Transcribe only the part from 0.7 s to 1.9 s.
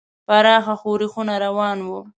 ښورښونه روان